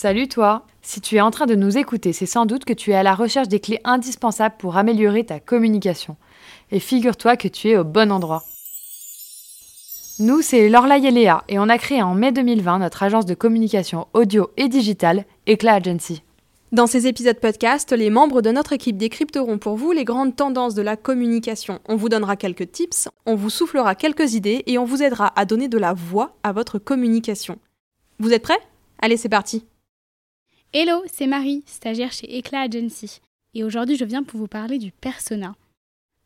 [0.00, 2.92] Salut toi Si tu es en train de nous écouter, c'est sans doute que tu
[2.92, 6.14] es à la recherche des clés indispensables pour améliorer ta communication.
[6.70, 8.44] Et figure-toi que tu es au bon endroit.
[10.20, 13.34] Nous, c'est Lorla et Léa, et on a créé en mai 2020 notre agence de
[13.34, 16.22] communication audio et digitale, Eclat Agency.
[16.70, 20.76] Dans ces épisodes podcast, les membres de notre équipe décrypteront pour vous les grandes tendances
[20.76, 21.80] de la communication.
[21.88, 25.44] On vous donnera quelques tips, on vous soufflera quelques idées et on vous aidera à
[25.44, 27.58] donner de la voix à votre communication.
[28.20, 28.60] Vous êtes prêts?
[29.02, 29.64] Allez, c'est parti
[30.74, 33.22] Hello, c'est Marie, stagiaire chez Eclat Agency.
[33.54, 35.54] Et aujourd'hui, je viens pour vous parler du persona.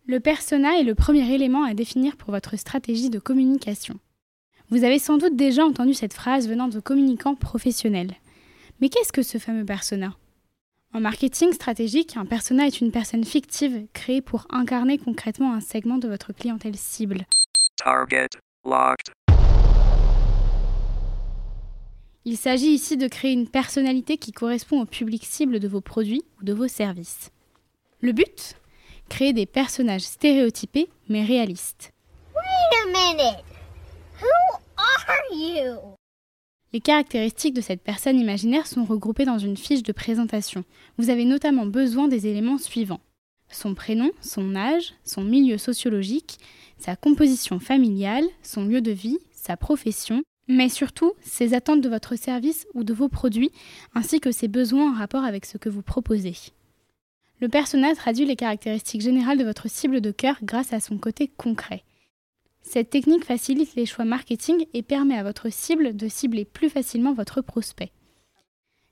[0.04, 4.00] Le persona est le premier élément à définir pour votre stratégie de communication.
[4.68, 8.14] Vous avez sans doute déjà entendu cette phrase venant de communicants professionnels.
[8.80, 10.16] Mais qu'est-ce que ce fameux persona?
[10.92, 15.98] En marketing stratégique, un persona est une personne fictive créée pour incarner concrètement un segment
[15.98, 17.26] de votre clientèle cible.
[17.76, 18.30] Target
[18.64, 19.12] locked.
[22.24, 26.22] Il s'agit ici de créer une personnalité qui correspond au public cible de vos produits
[26.40, 27.32] ou de vos services.
[28.00, 28.54] Le but?
[29.08, 31.90] Créer des personnages stéréotypés mais réalistes.
[32.34, 33.44] Wait a minute.
[34.20, 35.96] Who are you?
[36.72, 40.64] Les caractéristiques de cette personne imaginaire sont regroupées dans une fiche de présentation.
[40.98, 43.00] Vous avez notamment besoin des éléments suivants.
[43.50, 46.38] Son prénom, son âge, son milieu sociologique,
[46.78, 52.16] sa composition familiale, son lieu de vie, sa profession, mais surtout ses attentes de votre
[52.16, 53.52] service ou de vos produits,
[53.94, 56.34] ainsi que ses besoins en rapport avec ce que vous proposez.
[57.40, 61.28] Le persona traduit les caractéristiques générales de votre cible de cœur grâce à son côté
[61.36, 61.82] concret.
[62.62, 67.12] Cette technique facilite les choix marketing et permet à votre cible de cibler plus facilement
[67.12, 67.90] votre prospect.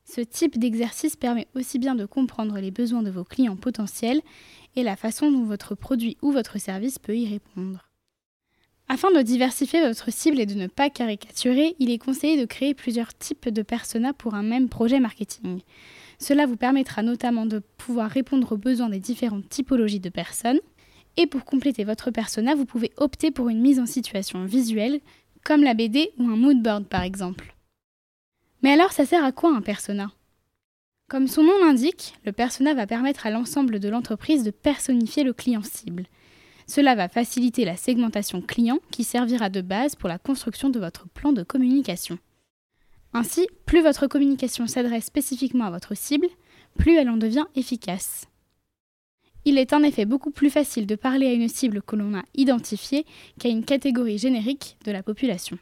[0.04, 4.22] Ce type d'exercice permet aussi bien de comprendre les besoins de vos clients potentiels
[4.74, 7.89] et la façon dont votre produit ou votre service peut y répondre.
[8.92, 12.74] Afin de diversifier votre cible et de ne pas caricaturer, il est conseillé de créer
[12.74, 15.60] plusieurs types de personas pour un même projet marketing.
[16.18, 20.58] Cela vous permettra notamment de pouvoir répondre aux besoins des différentes typologies de personnes.
[21.16, 24.98] Et pour compléter votre persona, vous pouvez opter pour une mise en situation visuelle,
[25.44, 27.54] comme la BD ou un mood board par exemple.
[28.64, 30.10] Mais alors, ça sert à quoi un persona?
[31.08, 35.32] Comme son nom l'indique, le persona va permettre à l'ensemble de l'entreprise de personnifier le
[35.32, 36.06] client cible.
[36.70, 41.08] Cela va faciliter la segmentation client qui servira de base pour la construction de votre
[41.08, 42.16] plan de communication.
[43.12, 46.28] Ainsi, plus votre communication s'adresse spécifiquement à votre cible,
[46.78, 48.28] plus elle en devient efficace.
[49.44, 52.22] Il est en effet beaucoup plus facile de parler à une cible que l'on a
[52.36, 53.04] identifiée
[53.40, 55.58] qu'à une catégorie générique de la population.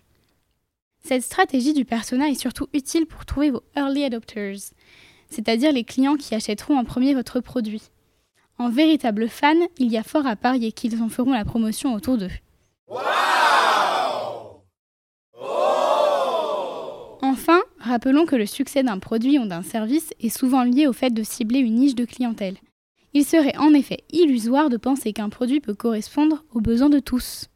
[1.03, 4.59] Cette stratégie du persona est surtout utile pour trouver vos early adopters,
[5.31, 7.81] c'est-à-dire les clients qui achèteront en premier votre produit.
[8.59, 12.19] En véritable fan, il y a fort à parier qu'ils en feront la promotion autour
[12.19, 12.31] d'eux.
[17.23, 21.11] Enfin, rappelons que le succès d'un produit ou d'un service est souvent lié au fait
[21.11, 22.57] de cibler une niche de clientèle.
[23.15, 27.49] Il serait en effet illusoire de penser qu'un produit peut correspondre aux besoins de tous.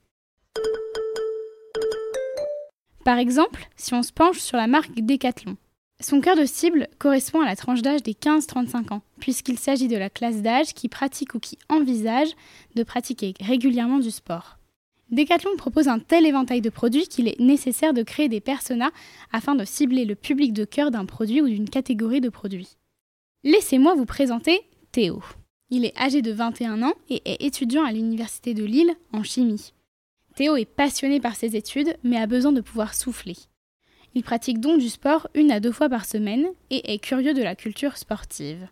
[3.04, 5.56] Par exemple, si on se penche sur la marque Decathlon,
[6.04, 9.96] son cœur de cible correspond à la tranche d'âge des 15-35 ans, puisqu'il s'agit de
[9.96, 12.30] la classe d'âge qui pratique ou qui envisage
[12.74, 14.58] de pratiquer régulièrement du sport.
[15.10, 18.90] Decathlon propose un tel éventail de produits qu'il est nécessaire de créer des personas
[19.30, 22.76] afin de cibler le public de cœur d'un produit ou d'une catégorie de produits.
[23.44, 25.22] Laissez-moi vous présenter Théo.
[25.68, 29.74] Il est âgé de 21 ans et est étudiant à l'Université de Lille en chimie.
[30.34, 33.36] Théo est passionné par ses études mais a besoin de pouvoir souffler.
[34.14, 37.42] Il pratique donc du sport une à deux fois par semaine et est curieux de
[37.42, 38.68] la culture sportive.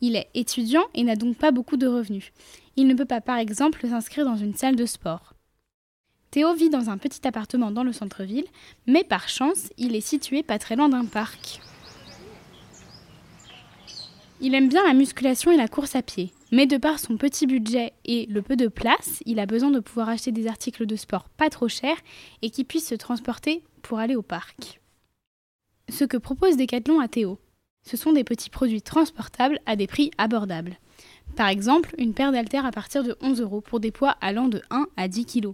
[0.00, 2.32] Il est étudiant et n'a donc pas beaucoup de revenus.
[2.76, 5.34] Il ne peut pas par exemple s'inscrire dans une salle de sport.
[6.30, 8.46] Théo vit dans un petit appartement dans le centre-ville,
[8.86, 11.60] mais par chance, il est situé pas très loin d'un parc.
[14.42, 17.46] Il aime bien la musculation et la course à pied, mais de par son petit
[17.46, 20.96] budget et le peu de place, il a besoin de pouvoir acheter des articles de
[20.96, 21.98] sport pas trop chers
[22.40, 24.80] et qui puissent se transporter pour aller au parc.
[25.90, 27.38] Ce que propose Decathlon à Théo,
[27.82, 30.78] ce sont des petits produits transportables à des prix abordables.
[31.36, 34.62] Par exemple, une paire d'haltères à partir de 11 euros pour des poids allant de
[34.70, 35.48] 1 à 10 kg.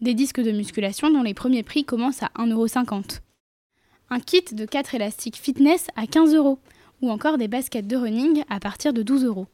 [0.00, 2.66] Des disques de musculation dont les premiers prix commencent à 1,50 euros.
[4.10, 6.58] Un kit de 4 élastiques fitness à 15 euros.
[7.02, 9.46] Ou encore des baskets de running à partir de 12 euros.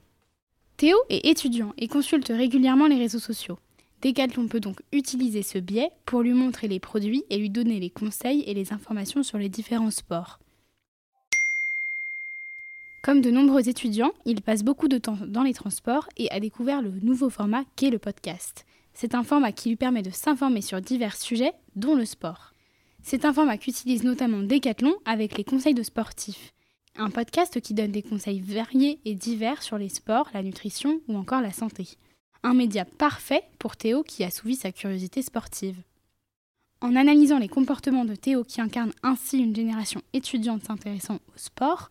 [0.76, 3.58] Théo est étudiant et consulte régulièrement les réseaux sociaux.
[4.02, 7.90] Decathlon peut donc utiliser ce biais pour lui montrer les produits et lui donner les
[7.90, 10.38] conseils et les informations sur les différents sports.
[13.02, 16.82] Comme de nombreux étudiants, il passe beaucoup de temps dans les transports et a découvert
[16.82, 18.66] le nouveau format qu'est le podcast.
[18.92, 22.52] C'est un format qui lui permet de s'informer sur divers sujets, dont le sport.
[23.02, 26.52] C'est un format qu'utilise notamment Decathlon avec les conseils de sportifs.
[27.00, 31.16] Un podcast qui donne des conseils variés et divers sur les sports, la nutrition ou
[31.16, 31.90] encore la santé.
[32.42, 35.76] Un média parfait pour Théo qui a souvi sa curiosité sportive.
[36.80, 41.88] En analysant les comportements de Théo qui incarne ainsi une génération étudiante s'intéressant au sport,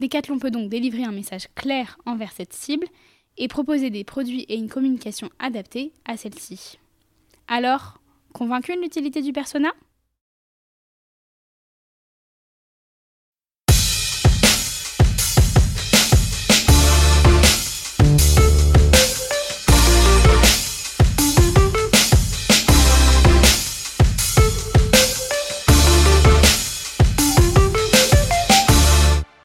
[0.00, 2.86] Decathlon peut donc délivrer un message clair envers cette cible
[3.36, 6.78] et proposer des produits et une communication adaptée à celle-ci.
[7.46, 8.00] Alors,
[8.32, 9.68] convaincu de l'utilité du persona?